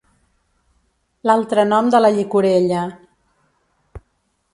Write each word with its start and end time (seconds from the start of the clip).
L'altre 1.29 1.65
nom 1.71 1.91
de 1.97 2.01
la 2.01 2.11
llicorella. 2.15 2.81